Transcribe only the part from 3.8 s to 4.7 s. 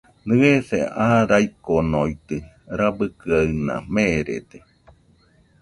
merede